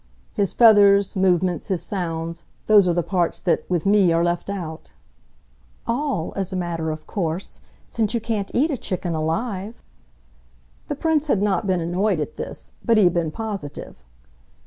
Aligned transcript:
His 0.33 0.51
feathers, 0.55 1.15
movements, 1.15 1.67
his 1.67 1.83
sounds 1.83 2.43
those 2.65 2.87
are 2.87 2.93
the 2.95 3.03
parts 3.03 3.39
that, 3.39 3.69
with 3.69 3.85
me, 3.85 4.11
are 4.11 4.23
left 4.23 4.49
out." 4.49 4.93
"All, 5.85 6.33
as 6.35 6.51
a 6.51 6.55
matter 6.55 6.89
of 6.89 7.05
course 7.05 7.61
since 7.87 8.15
you 8.15 8.19
can't 8.19 8.49
eat 8.51 8.71
a 8.71 8.77
chicken 8.77 9.13
alive!" 9.13 9.79
The 10.87 10.95
Prince 10.95 11.27
had 11.27 11.43
not 11.43 11.67
been 11.67 11.81
annoyed 11.81 12.19
at 12.19 12.35
this, 12.35 12.71
but 12.83 12.97
he 12.97 13.03
had 13.03 13.13
been 13.13 13.29
positive. 13.29 14.03